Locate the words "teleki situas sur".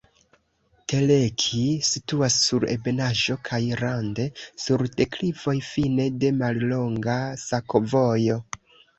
0.91-2.63